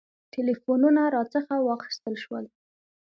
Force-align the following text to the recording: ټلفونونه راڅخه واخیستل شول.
ټلفونونه 0.33 1.01
راڅخه 1.15 1.55
واخیستل 1.67 2.15
شول. 2.23 2.45